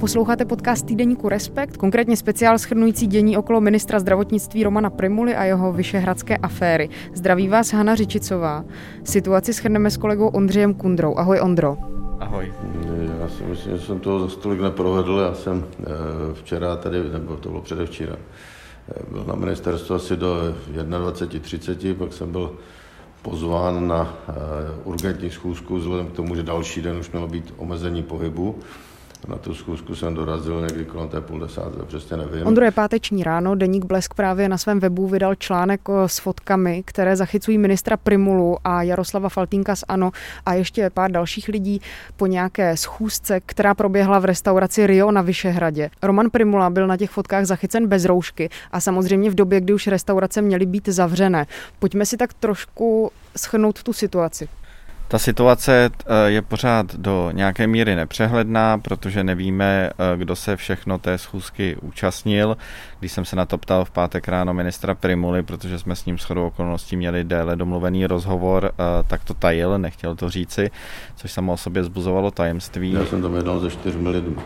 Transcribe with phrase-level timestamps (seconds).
[0.00, 5.72] Posloucháte podcast týdeníku Respekt, konkrétně speciál schrnující dění okolo ministra zdravotnictví Romana Primuly a jeho
[5.72, 6.88] vyšehradské aféry.
[7.14, 8.64] Zdraví vás Hana Řičicová.
[9.04, 11.18] Situaci schrneme s kolegou Ondřejem Kundrou.
[11.18, 11.76] Ahoj Ondro.
[12.20, 12.52] Ahoj.
[13.20, 15.18] Já si myslím, že jsem toho za stolik neprovedl.
[15.18, 15.84] Já jsem eh,
[16.34, 22.32] včera tady, nebo to bylo předevčíra, eh, byl na ministerstvu asi do 21.30, pak jsem
[22.32, 22.52] byl
[23.22, 24.32] pozván na eh,
[24.84, 28.58] urgentní schůzku vzhledem k tomu, že další den už mělo být omezení pohybu.
[29.26, 32.46] Na tu schůzku jsem dorazil někdy kolem té půl desáté, přesně nevím.
[32.46, 37.16] Ondro je páteční ráno, Deník Blesk právě na svém webu vydal článek s fotkami, které
[37.16, 40.10] zachycují ministra Primulu a Jaroslava Faltínka z ANO
[40.46, 41.80] a ještě pár dalších lidí
[42.16, 45.90] po nějaké schůzce, která proběhla v restauraci Rio na Vyšehradě.
[46.02, 49.86] Roman Primula byl na těch fotkách zachycen bez roušky a samozřejmě v době, kdy už
[49.86, 51.46] restaurace měly být zavřené.
[51.78, 54.48] Pojďme si tak trošku schrnout tu situaci.
[55.08, 60.98] Ta situace eh, je pořád do nějaké míry nepřehledná, protože nevíme, eh, kdo se všechno
[60.98, 62.56] té schůzky účastnil.
[63.00, 66.18] Když jsem se na to ptal v pátek ráno ministra Primuly, protože jsme s ním
[66.18, 70.70] shodou okolností měli déle domluvený rozhovor, eh, tak to tajil, nechtěl to říci,
[71.16, 72.92] což samo o sobě zbuzovalo tajemství.
[72.92, 74.36] Já jsem tam jednal ze čtyřmi lidmi.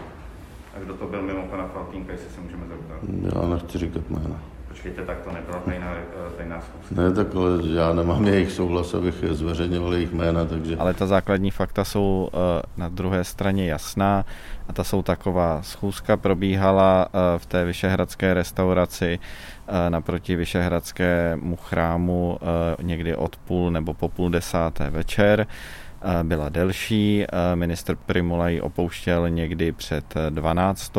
[0.76, 3.42] A kdo to byl mimo pana Faltínka, jestli se můžeme zeptat?
[3.42, 4.36] Já nechci říkat jména.
[4.72, 7.02] Počkejte, tak to nebyla tajná, eh, tajná schůzka.
[7.02, 10.76] Ne, tak ale já nemám jejich souhlas, abych zveřejňoval jejich jména, takže...
[10.76, 14.24] Ale ta základní fakta jsou eh, na druhé straně jasná
[14.68, 15.62] a ta jsou taková.
[15.62, 19.18] Schůzka probíhala eh, v té vyšehradské restauraci
[19.88, 22.38] naproti vyšehradskému chrámu
[22.82, 25.46] někdy od půl nebo po půl desáté večer
[26.22, 27.24] byla delší.
[27.54, 30.92] Minister Primula ji opouštěl někdy před 12.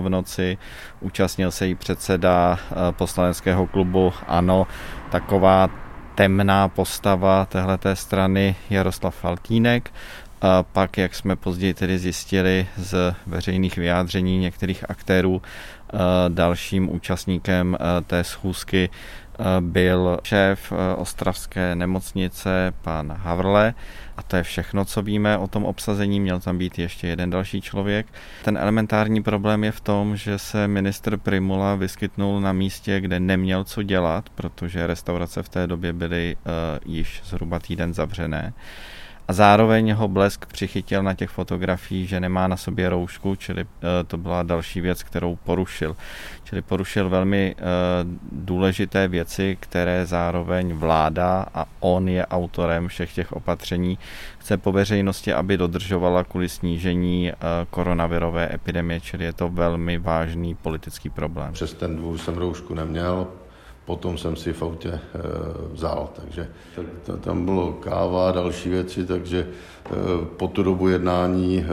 [0.00, 0.58] v noci.
[1.00, 2.58] Účastnil se jí předseda
[2.90, 4.66] poslaneckého klubu ANO,
[5.10, 5.70] taková
[6.14, 9.90] temná postava téhleté strany Jaroslav Faltínek.
[10.44, 15.42] A pak, jak jsme později tedy zjistili z veřejných vyjádření některých aktérů,
[16.28, 18.90] dalším účastníkem té schůzky
[19.60, 23.74] byl šéf ostravské nemocnice, pan Havrle,
[24.16, 26.20] a to je všechno, co víme o tom obsazení.
[26.20, 28.06] Měl tam být ještě jeden další člověk.
[28.44, 33.64] Ten elementární problém je v tom, že se ministr Primula vyskytnul na místě, kde neměl
[33.64, 38.52] co dělat, protože restaurace v té době byly uh, již zhruba týden zavřené.
[39.32, 44.16] Zároveň ho blesk přichytil na těch fotografiích, že nemá na sobě roušku, čili eh, to
[44.16, 45.96] byla další věc, kterou porušil.
[46.44, 47.62] Čili porušil velmi eh,
[48.32, 53.98] důležité věci, které zároveň vláda a on je autorem všech těch opatření,
[54.38, 57.36] chce po veřejnosti, aby dodržovala kvůli snížení eh,
[57.70, 61.52] koronavirové epidemie, čili je to velmi vážný politický problém.
[61.52, 63.28] Přes ten dvůr jsem roušku neměl,
[63.84, 65.00] potom jsem si v autě e,
[65.72, 66.10] vzal.
[66.16, 66.48] Takže
[67.04, 69.48] to, tam bylo káva a další věci, takže e,
[70.36, 71.66] po tu dobu jednání e,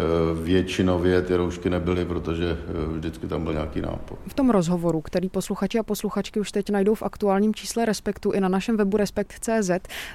[0.43, 4.17] většinově ty roušky nebyly, protože e, vždycky tam byl nějaký nápor.
[4.27, 8.39] V tom rozhovoru, který posluchači a posluchačky už teď najdou v aktuálním čísle Respektu i
[8.39, 9.71] na našem webu Respekt.cz,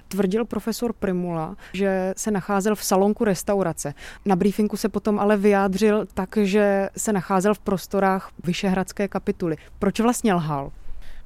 [0.09, 3.95] tvrdil profesor Primula, že se nacházel v salonku restaurace.
[4.25, 9.57] Na briefingu se potom ale vyjádřil tak, že se nacházel v prostorách Vyšehradské kapituly.
[9.79, 10.71] Proč vlastně lhal?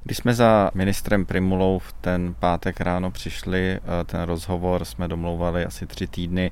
[0.03, 5.65] Když jsme za ministrem Primulou v ten pátek ráno přišli, eh, ten rozhovor jsme domlouvali
[5.65, 6.51] asi tři týdny,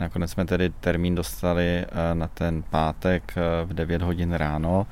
[0.00, 4.86] nakonec jsme tedy termín dostali eh, na ten pátek eh, v 9 hodin ráno,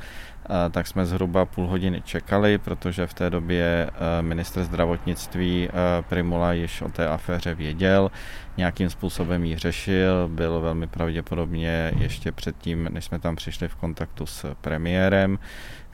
[0.71, 3.91] tak jsme zhruba půl hodiny čekali, protože v té době
[4.21, 5.69] ministr zdravotnictví
[6.09, 8.11] Primula již o té aféře věděl,
[8.57, 14.27] nějakým způsobem ji řešil, byl velmi pravděpodobně ještě předtím, než jsme tam přišli v kontaktu
[14.27, 15.39] s premiérem,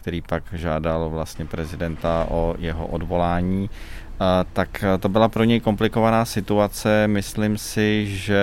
[0.03, 3.71] který pak žádal vlastně prezidenta o jeho odvolání,
[4.53, 7.09] tak to byla pro něj komplikovaná situace.
[7.09, 8.43] Myslím si, že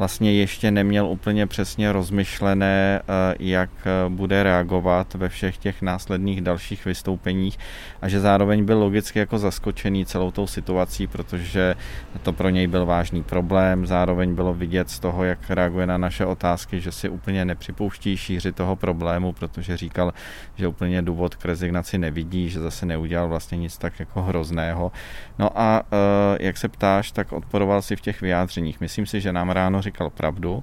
[0.00, 6.40] vlastně ještě neměl úplně přesně rozmyšlené, eh, jak eh, bude reagovat ve všech těch následných
[6.40, 7.58] dalších vystoupeních
[8.02, 11.74] a že zároveň byl logicky jako zaskočený celou tou situací, protože
[12.22, 13.86] to pro něj byl vážný problém.
[13.86, 18.52] Zároveň bylo vidět z toho, jak reaguje na naše otázky, že si úplně nepřipouští šíři
[18.52, 20.12] toho problému, protože říkal,
[20.56, 24.92] že úplně důvod k rezignaci nevidí, že zase neudělal vlastně nic tak jako hrozného.
[25.38, 28.80] No a eh, jak se ptáš, tak odporoval si v těch vyjádřeních.
[28.80, 30.62] Myslím si, že nám ráno říkal pravdu,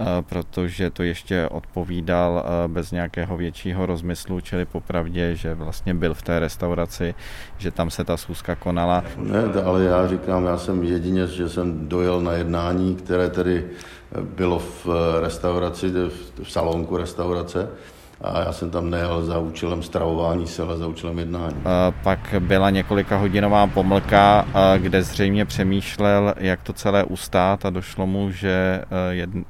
[0.00, 6.14] eh, protože to ještě odpovídal eh, bez nějakého většího rozmyslu, čili popravdě, že vlastně byl
[6.14, 7.14] v té restauraci,
[7.58, 9.04] že tam se ta schůzka konala.
[9.16, 13.64] Ne, ale já říkám, já jsem jedině, že jsem dojel na jednání, které tedy
[14.20, 14.86] bylo v
[15.20, 15.92] restauraci,
[16.42, 17.68] v salonku restaurace,
[18.22, 21.62] a já jsem tam nejel za účelem stravování se, ale za účelem jednání.
[22.02, 24.46] Pak byla několika hodinová pomlka,
[24.78, 28.84] kde zřejmě přemýšlel, jak to celé ustát a došlo mu, že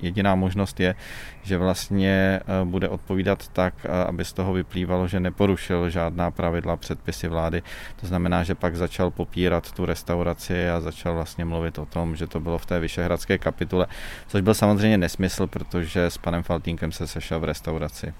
[0.01, 0.95] jediná možnost je,
[1.43, 3.75] že vlastně bude odpovídat tak,
[4.07, 7.63] aby z toho vyplývalo, že neporušil žádná pravidla, předpisy vlády.
[8.01, 12.27] To znamená, že pak začal popírat tu restauraci a začal vlastně mluvit o tom, že
[12.27, 13.87] to bylo v té vyšehradské kapitule,
[14.27, 18.15] což byl samozřejmě nesmysl, protože s panem Faltínkem se sešel v restauraci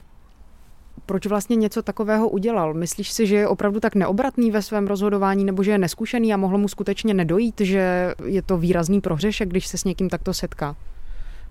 [1.07, 2.75] proč vlastně něco takového udělal?
[2.75, 6.37] Myslíš si, že je opravdu tak neobratný ve svém rozhodování nebo že je neskušený a
[6.37, 10.77] mohlo mu skutečně nedojít, že je to výrazný prohřešek, když se s někým takto setká?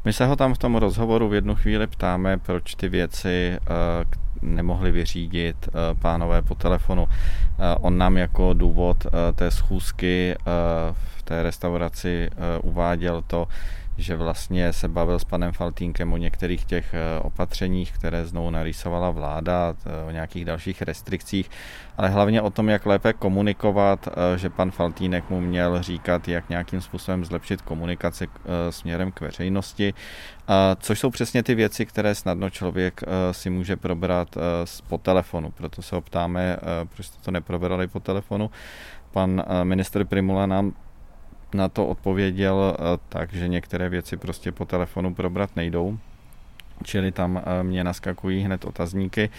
[0.06, 4.50] My se ho tam v tom rozhovoru v jednu chvíli ptáme, proč ty věci uh,
[4.50, 7.04] nemohli vyřídit uh, pánové po telefonu.
[7.04, 7.10] Uh,
[7.82, 8.98] on nám jako důvod
[9.36, 10.36] té schůzky
[11.18, 12.30] v té restauraci
[12.64, 13.48] uváděl to,
[13.98, 19.10] že vlastně se bavil s panem Faltínkem o některých těch eh, opatřeních, které znovu narýsovala
[19.10, 21.50] vláda, eh, o nějakých dalších restrikcích,
[21.98, 26.50] ale hlavně o tom, jak lépe komunikovat, eh, že pan Faltínek mu měl říkat, jak
[26.50, 28.28] nějakým způsobem zlepšit komunikaci
[28.70, 29.94] směrem k veřejnosti,
[30.80, 33.02] což jsou přesně ty věci, které snadno člověk
[33.32, 34.38] si může probrat
[34.88, 35.52] po telefonu.
[35.52, 36.58] Proto se ho ptáme,
[36.96, 38.52] proč jste to neprobrali po telefonu.
[39.12, 40.74] Pan minister Primula nám
[41.54, 45.98] na to odpověděl eh, tak, že některé věci prostě po telefonu probrat nejdou.
[46.84, 49.30] Čili tam eh, mě naskakují hned otazníky.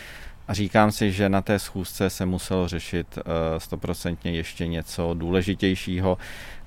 [0.49, 3.23] A říkám si, že na té schůzce se muselo řešit eh,
[3.61, 6.19] stoprocentně ještě něco důležitějšího.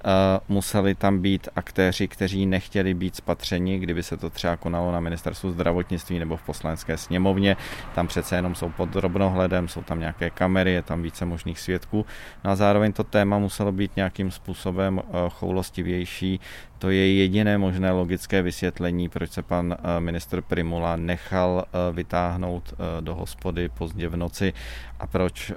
[0.07, 5.00] Eh, museli tam být aktéři, kteří nechtěli být spatřeni, kdyby se to třeba konalo na
[5.00, 7.57] ministerstvu zdravotnictví nebo v poslanecké sněmovně.
[7.96, 12.06] Tam přece jenom jsou pod drobnohledem, jsou tam nějaké kamery, je tam více možných svědků.
[12.44, 16.40] No a zároveň to téma muselo být nějakým způsobem eh, choulostivější.
[16.80, 23.16] To je jediné možné logické vysvětlení, proč se pan eh, ministr Primula nechal vytáhnout do
[23.16, 24.54] hospody pozdě v noci
[25.00, 25.51] a proč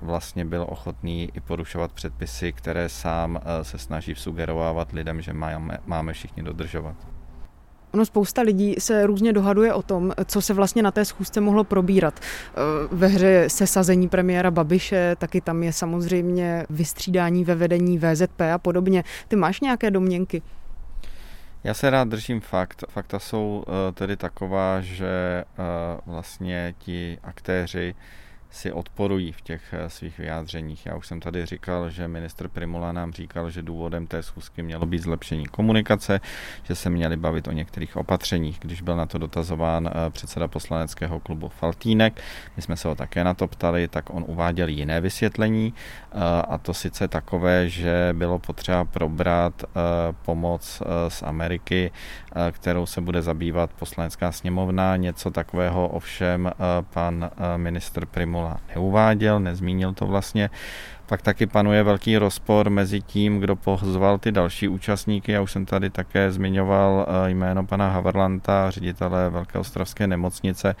[0.00, 6.12] vlastně byl ochotný i porušovat předpisy, které sám se snaží sugerovávat lidem, že máme, máme
[6.12, 6.96] všichni dodržovat.
[7.94, 11.64] Ono spousta lidí se různě dohaduje o tom, co se vlastně na té schůzce mohlo
[11.64, 12.20] probírat.
[12.20, 12.54] Eh,
[12.92, 18.58] ve hře se sazení premiéra Babiše, taky tam je samozřejmě vystřídání ve vedení VZP a
[18.58, 19.04] podobně.
[19.28, 20.42] Ty máš nějaké domněnky?
[21.64, 22.84] Já se rád držím fakt.
[22.88, 25.62] Fakta jsou eh, tedy taková, že eh,
[26.06, 27.94] vlastně ti aktéři
[28.52, 30.86] si odporují v těch eh, svých vyjádřeních.
[30.86, 34.86] Já už jsem tady říkal, že ministr Primula nám říkal, že důvodem té schůzky mělo
[34.86, 36.20] být zlepšení komunikace,
[36.62, 38.58] že se měli bavit o některých opatřeních.
[38.60, 42.20] Když byl na to dotazován eh, předseda poslaneckého klubu Faltínek,
[42.56, 46.58] my jsme se ho také na to ptali, tak on uváděl jiné vysvětlení eh, a
[46.58, 49.64] to sice takové, že bylo potřeba probrat
[50.24, 51.90] pomoc z Ameriky,
[52.50, 54.96] kterou se bude zabývat poslanecká sněmovna.
[54.96, 56.52] Něco takového ovšem
[56.92, 60.50] pan ministr Primula Mikola neuváděl, nezmínil to vlastně.
[61.06, 65.32] Pak taky panuje velký rozpor mezi tím, kdo pozval ty další účastníky.
[65.32, 70.74] Já už jsem tady také zmiňoval eh, jméno pana Haverlanta, ředitele Velké ostravské nemocnice.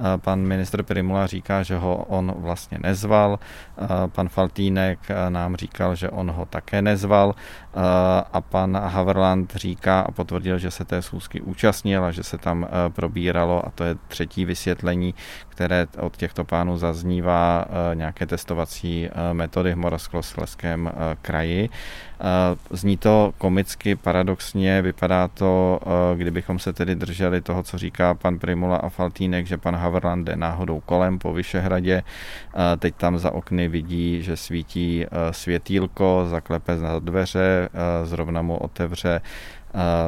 [0.00, 3.38] Eh, pan ministr Primula říká, že ho on vlastně nezval.
[3.38, 4.98] Eh, pan Faltínek
[5.28, 7.34] nám říkal, že on ho také nezval.
[8.32, 12.66] A pan Haverland říká a potvrdil, že se té schůzky účastnil a že se tam
[12.88, 15.14] probíralo, a to je třetí vysvětlení,
[15.48, 17.64] které od těchto pánů zaznívá,
[17.94, 21.68] nějaké testovací metody v Moravskoslezském eh, kraji.
[22.20, 28.14] Eh, zní to komicky, paradoxně, vypadá to, eh, kdybychom se tedy drželi toho, co říká
[28.14, 32.02] pan Primula a Faltínek, že pan Haverland jde náhodou kolem po Vyšehradě.
[32.78, 37.68] Teď tam za okny vidí, že svítí světýlko, zaklepe na dveře,
[38.04, 39.20] zrovna mu otevře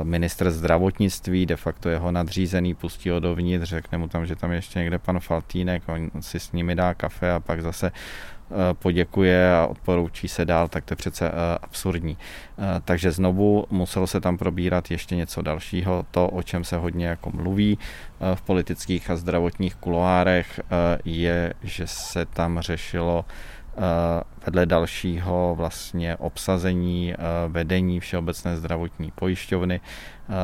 [0.03, 4.79] minister zdravotnictví, de facto jeho nadřízený, pustí ho dovnitř, řekne mu tam, že tam ještě
[4.79, 7.93] někde pan Faltínek, on si s nimi dá kafe a pak zase
[8.73, 12.17] poděkuje a odporoučí se dál, tak to je přece eh, absurdní.
[12.59, 16.07] Eh, takže znovu muselo se tam probírat ještě něco dalšího.
[16.11, 17.79] To, o čem se hodně jako mluví
[18.35, 20.61] v politických a zdravotních kuloárech,
[21.05, 23.25] je, že se tam řešilo
[24.47, 27.15] vedle dalšího vlastně obsazení
[27.49, 29.81] vedení Všeobecné zdravotní pojišťovny,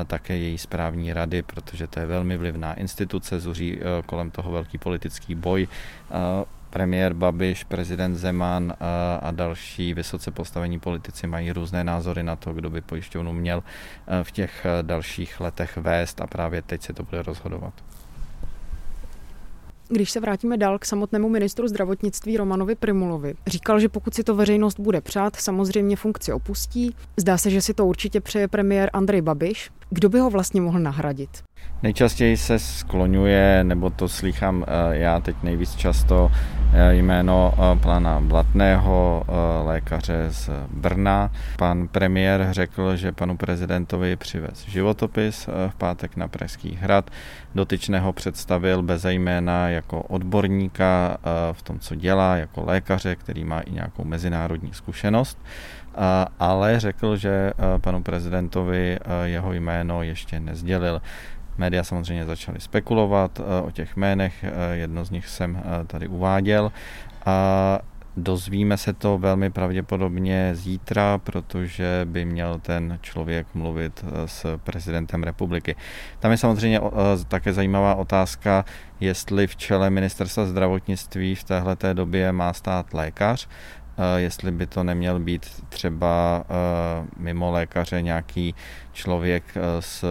[0.07, 5.35] také její správní rady, protože to je velmi vlivná instituce, zuří kolem toho velký politický
[5.35, 5.69] boj
[6.71, 12.53] premiér Babiš, prezident Zeman a, a další vysoce postavení politici mají různé názory na to,
[12.53, 13.63] kdo by pojišťovnu měl
[14.07, 17.73] e, v těch e, dalších letech vést a právě teď se to bude rozhodovat.
[19.91, 24.35] Když se vrátíme dál k samotnému ministru zdravotnictví Romanovi Primulovi, říkal, že pokud si to
[24.35, 26.95] veřejnost bude přát, samozřejmě funkci opustí.
[27.17, 29.71] Zdá se, že si to určitě přeje premiér Andrej Babiš.
[29.91, 31.31] Kdo by ho vlastně mohl nahradit?
[31.83, 36.58] Nejčastěji se skloňuje, nebo to slychám eh, já teď nejvíc často, eh,
[36.91, 39.25] jméno eh, pana Blatného,
[39.65, 41.31] lékaře z Brna.
[41.57, 47.11] Pan premiér řekl, že panu prezidentovi přivez životopis v pátek na Pražský hrad.
[47.55, 51.17] Dotyčného představil bez jména jako odborníka
[51.53, 55.39] v tom, co dělá, jako lékaře, který má i nějakou mezinárodní zkušenost
[56.39, 61.01] ale řekl, že panu prezidentovi jeho jméno ještě nezdělil.
[61.59, 66.09] Média samozřejmě začaly spekulovat eh, o těch jménech, eh, jedno z nich jsem eh, tady
[66.09, 66.73] uváděl.
[67.27, 67.79] A
[68.21, 75.77] Dozvíme se to velmi pravděpodobně zítra, protože by měl ten člověk mluvit s prezidentem republiky.
[76.19, 76.81] Tam je samozřejmě
[77.29, 78.65] také zajímavá otázka,
[79.01, 83.49] jestli v čele ministerstva zdravotnictví v téhle době má stát lékař,
[84.17, 86.45] jestli by to neměl být třeba
[87.17, 88.55] mimo lékaře nějaký
[88.93, 89.45] člověk
[89.81, 90.05] s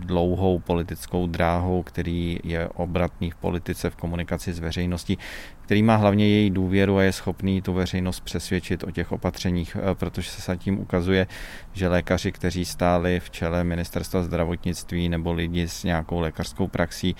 [0.00, 5.18] dlouhou politickou dráhou, který je obratný v politice, v komunikaci s veřejností,
[5.66, 10.30] který má hlavně její důvěru a je schopný tu veřejnost přesvědčit o těch opatřeních, protože
[10.30, 11.26] se tím ukazuje,
[11.72, 17.16] že lékaři, kteří stáli v čele ministerstva zdravotnictví nebo lidi s nějakou lékařskou praxí,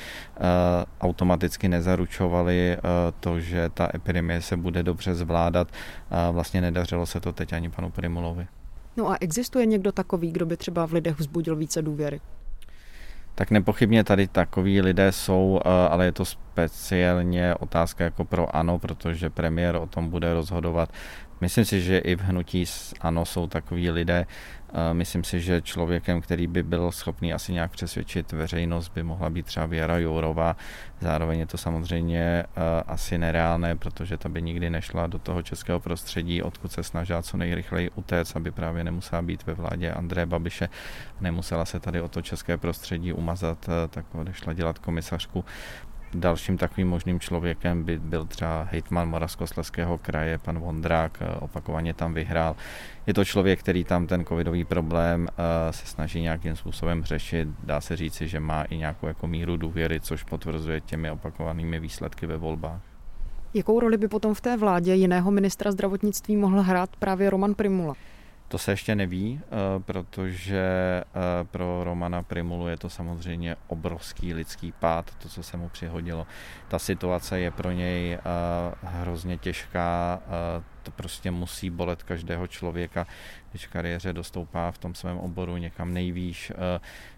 [1.00, 2.76] automaticky nezaručovali
[3.20, 5.68] to, že ta epidemie se bude dobře zvládat
[6.32, 8.46] vlastně nedařilo se to teď ani panu Primulovi.
[8.96, 12.20] No a existuje někdo takový, kdo by třeba v lidech vzbudil více důvěry?
[13.38, 18.78] Tak nepochybně tady takový lidé jsou, eh, ale je to speciálně otázka jako pro ANO,
[18.78, 20.88] protože premiér o tom bude rozhodovat.
[21.40, 22.64] Myslím si, že i v hnutí
[23.00, 24.26] ANO jsou takový lidé,
[24.92, 29.46] Myslím si, že člověkem, který by byl schopný asi nějak přesvědčit veřejnost, by mohla být
[29.46, 30.56] třeba Věra Jourová.
[31.00, 32.46] Zároveň je to samozřejmě eh,
[32.86, 37.36] asi nereálné, protože ta by nikdy nešla do toho českého prostředí, odkud se snažila co
[37.36, 40.68] nejrychleji utéct, aby právě nemusela být ve vládě André Babiše,
[41.20, 45.44] nemusela se tady o to české prostředí umazat, eh, tak odešla dělat komisařku
[46.14, 52.14] Dalším takovým možným člověkem by byl třeba hejtman Moravskosleského kraje, pan Vondrák, eh, opakovaně tam
[52.14, 52.56] vyhrál.
[53.06, 57.48] Je to člověk, který tam ten covidový problém eh, se snaží nějakým způsobem řešit.
[57.64, 62.26] Dá se říci, že má i nějakou jako míru důvěry, což potvrzuje těmi opakovanými výsledky
[62.26, 62.80] ve volbách.
[63.54, 67.94] Jakou roli by potom v té vládě jiného ministra zdravotnictví mohl hrát právě Roman Primula?
[68.48, 69.48] To se ještě neví, eh,
[69.80, 70.60] protože
[71.04, 76.26] eh, pro Romana Primulu je to samozřejmě obrovský lidský pád, to, co se mu přihodilo.
[76.68, 78.20] Ta situace je pro něj eh,
[78.82, 80.20] hrozně těžká,
[80.86, 83.06] to prostě musí bolet každého člověka,
[83.50, 86.52] když v kariéře dostoupá v tom svém oboru někam nejvýš.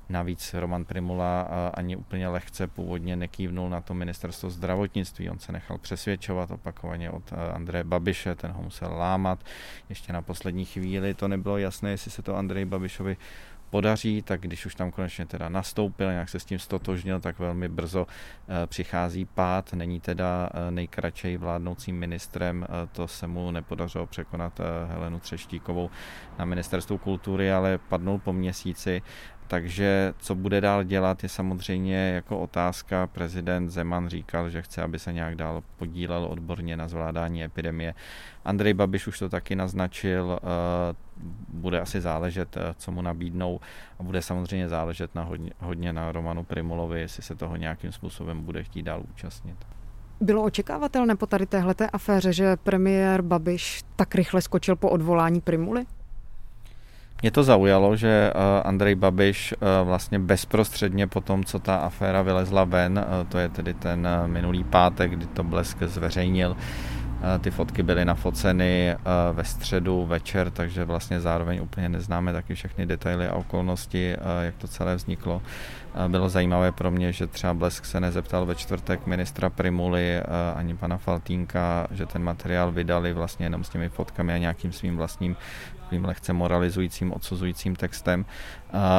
[0.08, 1.42] Navíc Roman Primula
[1.74, 5.30] ani úplně lehce původně nekývnul na to ministerstvo zdravotnictví.
[5.30, 9.44] On se nechal přesvědčovat opakovaně od Andreje Babiše, ten ho musel lámat.
[9.88, 13.16] Ještě na poslední chvíli to nebylo jasné, jestli se to Andrej Babišovi
[13.70, 17.68] podaří, tak když už tam konečně teda nastoupil, nějak se s tím stotožnil, tak velmi
[17.68, 24.06] brzo eh, přichází pád, není teda eh, nejkračej vládnoucím ministrem, eh, to se mu nepodařilo
[24.06, 25.90] překonat Helenu Třeštíkovou
[26.38, 29.02] na ministerstvu kultury, ale padnul po měsíci
[29.48, 33.06] takže co bude dál dělat, je samozřejmě jako otázka.
[33.06, 37.94] Prezident Zeman říkal, že chce, aby se nějak dál podílel odborně na zvládání epidemie.
[38.44, 40.94] Andrej Babiš už to taky naznačil, eh,
[41.48, 43.60] bude asi záležet, eh, co mu nabídnou
[43.98, 48.42] a bude samozřejmě záležet na hodně, hodně na Romanu Primulovi, jestli se toho nějakým způsobem
[48.42, 49.56] bude chtít dál účastnit.
[50.20, 55.86] Bylo očekávatelné po tady téhleté aféře, že premiér Babiš tak rychle skočil po odvolání Primuly?
[57.22, 62.22] Mě to zaujalo, že eh, Andrej Babiš eh, vlastně bezprostředně po tom, co ta aféra
[62.22, 66.56] vylezla ven, eh, to je tedy ten minulý pátek, kdy to Blesk zveřejnil,
[67.40, 68.96] ty fotky byly nafoceny
[69.32, 74.68] ve středu večer, takže vlastně zároveň úplně neznáme taky všechny detaily a okolnosti, jak to
[74.68, 75.42] celé vzniklo.
[76.08, 80.22] Bylo zajímavé pro mě, že třeba Blesk se nezeptal ve čtvrtek ministra Primuly
[80.54, 84.96] ani pana Faltínka, že ten materiál vydali vlastně jenom s těmi fotkami a nějakým svým
[84.96, 85.36] vlastním
[85.80, 88.24] takovým lehce moralizujícím, odsuzujícím textem.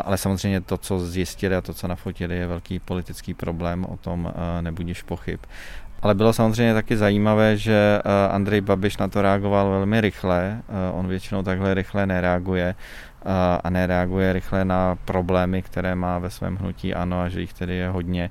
[0.03, 4.33] Ale samozřejmě to, co zjistili a to, co nafotili, je velký politický problém, o tom
[4.61, 5.39] nebudíš pochyb.
[6.01, 8.01] Ale bylo samozřejmě taky zajímavé, že
[8.31, 10.61] Andrej Babiš na to reagoval velmi rychle.
[10.93, 12.75] On většinou takhle rychle nereaguje
[13.63, 17.75] a nereaguje rychle na problémy, které má ve svém hnutí ano a že jich tedy
[17.75, 18.29] je hodně,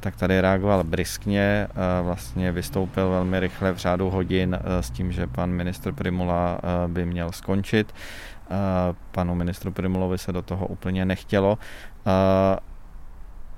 [0.00, 1.68] tak tady reagoval briskně,
[2.02, 7.32] vlastně vystoupil velmi rychle v řádu hodin s tím, že pan ministr Primula by měl
[7.32, 7.94] skončit.
[9.12, 11.58] Panu ministru Primulovi se do toho úplně nechtělo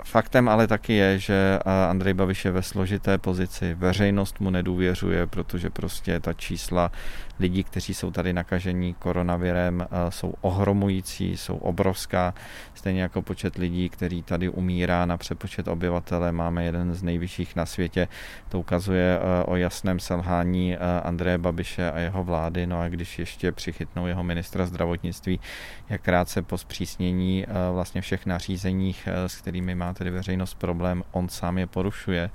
[0.05, 1.59] Faktem ale taky je, že
[1.91, 3.75] Andrej Babiš je ve složité pozici.
[3.75, 6.93] Veřejnost mu nedůvěřuje, protože prostě ta čísla
[7.41, 12.35] lidí, kteří jsou tady nakažení koronavirem, jsou ohromující, jsou obrovská.
[12.75, 17.67] Stejně jako počet lidí, který tady umírá na přepočet obyvatele, máme jeden z nejvyšších na
[17.67, 18.09] světě.
[18.49, 22.67] To ukazuje o jasném selhání Andreje Babiše a jeho vlády.
[22.67, 25.41] No a když ještě přichytnou jeho ministra zdravotnictví,
[25.89, 31.59] jak krátce po zpřísnění vlastně všech nařízeních, s kterými má tedy veřejnost problém, on sám
[31.59, 32.31] je porušuje,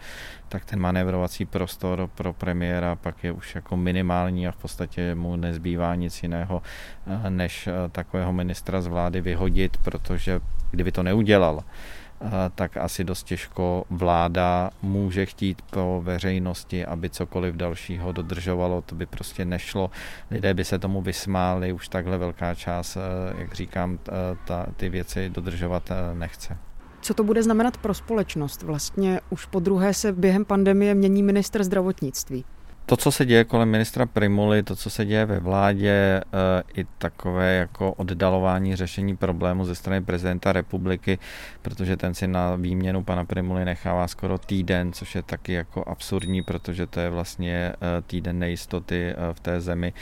[0.50, 5.36] tak ten manévrovací prostor pro premiéra pak je už jako minimální a v podstatě mu
[5.36, 6.62] nezbývá nic jiného,
[7.08, 10.40] eh, než eh, takového ministra z vlády vyhodit, protože
[10.72, 17.56] kdyby to neudělal, eh, tak asi dost těžko vláda může chtít po veřejnosti, aby cokoliv
[17.56, 19.92] dalšího dodržovalo, to by prostě nešlo.
[20.32, 22.98] Lidé by se tomu vysmáli, už takhle velká část,
[23.38, 24.00] jak říkám,
[24.46, 26.58] ta, ty věci dodržovat nechce.
[27.06, 28.64] Co to bude znamenat pro společnost?
[28.64, 32.46] Vlastně už po druhé se během pandemie mění minister zdravotnictví.
[32.86, 36.86] To, co se děje kolem ministra Primuly, to, co se děje ve vládě, eh, i
[36.98, 41.20] takové jako oddalování řešení problému ze strany prezidenta republiky,
[41.62, 46.42] protože ten si na výměnu pana Primuly nechává skoro týden, což je taky jako absurdní,
[46.42, 49.94] protože to je vlastně eh, týden nejistoty eh, v té zemi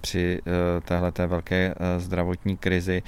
[0.00, 0.40] při
[0.84, 3.02] téhle velké zdravotní krizi,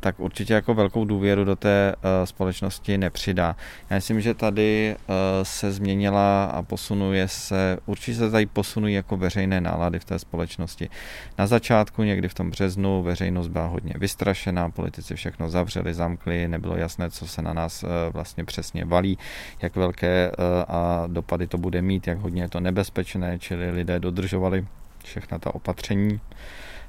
[0.00, 3.56] tak určitě jako velkou důvěru do té společnosti nepřidá.
[3.90, 4.96] Já myslím, že tady
[5.42, 10.90] se změnila a posunuje se určitě se tady posunují jako veřejné nálady v té společnosti.
[11.38, 16.76] Na začátku, někdy v tom březnu, veřejnost byla hodně vystrašená, politici všechno zavřeli, zamkli, nebylo
[16.76, 19.18] jasné, co se na nás eh, vlastně přesně valí,
[19.62, 20.32] jak velké eh,
[20.68, 24.66] a dopady to bude mít, jak hodně je to nebezpečné, čili lidé dodržovali
[25.08, 26.20] všechna ta opatření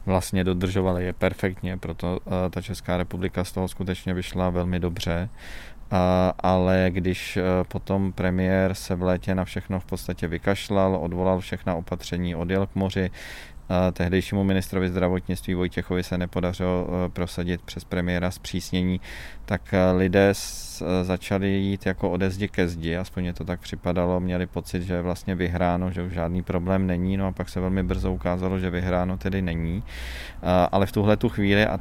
[0.05, 5.29] vlastně dodržovali je perfektně, proto eh, ta Česká republika z toho skutečně vyšla velmi dobře.
[6.39, 11.75] Ale když e, potom premiér se v létě na všechno v podstatě vykašlal, odvolal všechna
[11.75, 13.11] opatření, odjel k moři,
[13.93, 19.01] tehdejšímu ministrovi zdravotnictví Vojtěchovi se nepodařilo e, prosadit přes premiéra zpřísnění,
[19.45, 20.33] tak e, lidé
[21.01, 24.93] začali jít jako ode zdi ke zdi, aspoň mě to tak připadalo, měli pocit, že
[24.93, 28.59] je vlastně vyhráno, že už žádný problém není, no a pak se velmi brzo ukázalo,
[28.59, 29.83] že vyhráno tedy není.
[30.71, 31.79] Ale v tuhle tu chvíli, a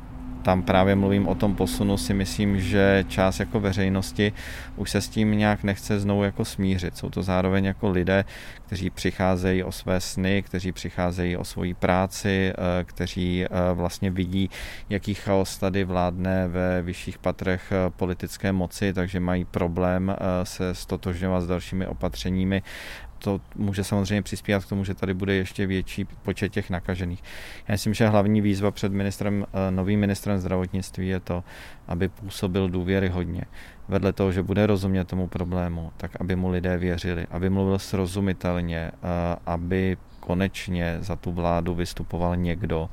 [0.49, 4.33] tam právě mluvím o tom posunu, si myslím, že část jako veřejnosti
[4.77, 6.97] už se s tím nějak nechce znovu jako smířit.
[6.97, 8.25] Jsou to zároveň jako lidé,
[8.67, 14.51] kteří přicházejí o své sny, kteří přicházejí o svoji práci, eh, kteří eh, vlastně vidí,
[14.91, 21.43] jaký chaos tady vládne ve vyšších patrech eh, politické moci, takže mají problém se stotožňovat
[21.43, 22.63] s dalšími opatřeními
[23.19, 27.23] to může samozřejmě přispívat k tomu, že tady bude ještě větší počet těch nakažených.
[27.69, 31.45] Já myslím, že hlavní výzva před ministrem, eh, novým ministrem zdravotnictví je to,
[31.89, 33.43] aby působil důvěry hodně.
[33.89, 38.91] Vedle toho, že bude rozumět tomu problému, tak aby mu lidé věřili, aby mluvil srozumitelně,
[38.95, 39.97] eh, aby
[40.29, 42.89] konečně za tu vládu vystupoval někdo,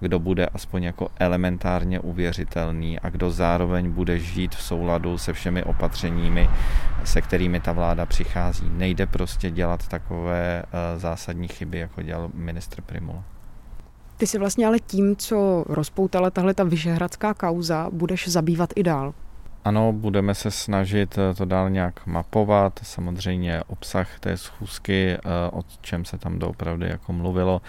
[0.00, 5.64] kdo bude aspoň jako elementárně uvěřitelný a kdo zároveň bude žít v souladu se všemi
[5.64, 6.50] opatřeními,
[7.04, 8.66] se kterými ta vláda přichází.
[8.70, 13.22] Nejde prostě dělat takové eh, zásadní chyby, jako dělal ministr Primula.
[14.16, 19.14] Ty si vlastně ale tím, co rozpoutala tahle ta vyšehradská kauza, budeš zabývat i dál.
[19.64, 25.20] Ano, budeme se snažit eh, to dál nějak mapovat, samozřejmě obsah té schůzky, eh,
[25.52, 27.62] o čem se tam doopravdy jako mluvilo,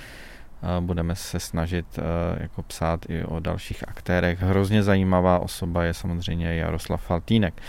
[0.64, 2.00] eh, budeme se snažit
[2.38, 4.42] jako psát i o dalších aktérech.
[4.42, 7.62] Hrozně zajímavá osoba je samozřejmě Jaroslav Faltínek,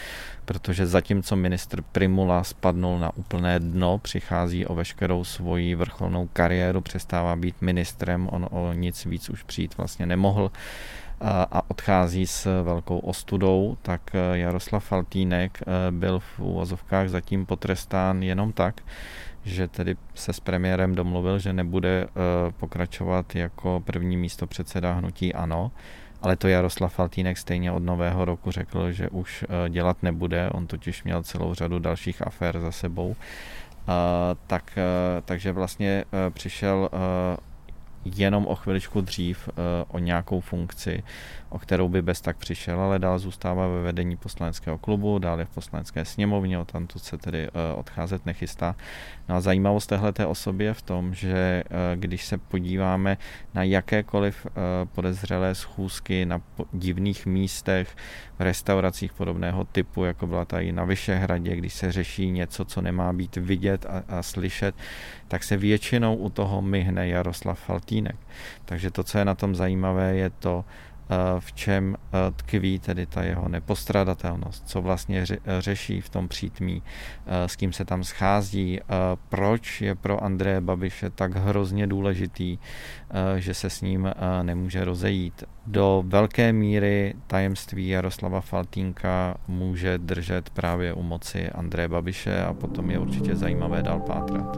[0.44, 7.36] protože zatímco ministr Primula spadnul na úplné dno, přichází o veškerou svoji vrcholnou kariéru, přestává
[7.36, 10.50] být ministrem, on o nic víc už přijít vlastně nemohl
[11.24, 18.22] a odchází s velkou ostudou, tak eh, Jaroslav Faltínek eh, byl v úvozovkách zatím potrestán
[18.22, 18.80] jenom tak,
[19.44, 22.08] že tedy se s premiérem domluvil, že nebude eh,
[22.52, 25.70] pokračovat jako první místo předseda hnutí ANO,
[26.22, 31.04] ale to Jaroslav Faltínek stejně od nového roku řekl, že už dělat nebude, on totiž
[31.04, 33.16] měl celou řadu dalších afér za sebou.
[34.46, 34.78] tak,
[35.24, 36.88] takže vlastně přišel
[38.04, 39.54] jenom o chviličku dřív uh,
[39.88, 41.02] o nějakou funkci,
[41.52, 45.44] o kterou by bez tak přišel, ale dál zůstává ve vedení poslaneckého klubu, dál je
[45.44, 48.76] v poslanecké sněmovně, o tamto se tedy uh, odcházet nechystá.
[49.28, 53.18] No a zajímavost téhle osoby je v tom, že uh, když se podíváme
[53.54, 54.46] na jakékoliv
[54.94, 56.40] podezřelé schůzky na
[56.72, 57.96] divných místech,
[58.38, 63.12] v restauracích podobného typu, jako byla tady na Vyšehradě, když se řeší něco, co nemá
[63.12, 64.74] být vidět a, a slyšet,
[65.28, 68.16] tak se většinou u toho myhne Jaroslav Faltínek.
[68.64, 70.64] Takže to, co je na tom zajímavé, je to,
[71.38, 71.96] v čem
[72.36, 75.24] tkví tedy ta jeho nepostradatelnost, co vlastně
[75.58, 76.82] řeší v tom přítmí,
[77.26, 78.80] s kým se tam schází,
[79.28, 82.58] proč je pro Andreje Babiše tak hrozně důležitý,
[83.36, 84.10] že se s ním
[84.42, 85.44] nemůže rozejít.
[85.66, 92.90] Do velké míry tajemství Jaroslava Faltínka může držet právě u moci Andreje Babiše a potom
[92.90, 94.56] je určitě zajímavé dál pátrat.